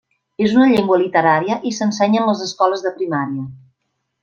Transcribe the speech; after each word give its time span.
És 0.45 0.53
una 0.59 0.69
llengua 0.71 0.97
literària 1.01 1.59
i 1.71 1.75
s'ensenya 1.81 2.23
en 2.23 2.27
les 2.33 2.43
escoles 2.47 2.87
de 2.87 2.95
primària. 2.99 3.47